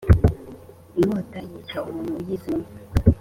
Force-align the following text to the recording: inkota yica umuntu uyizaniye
inkota 0.99 1.39
yica 1.49 1.79
umuntu 1.89 2.15
uyizaniye 2.21 2.71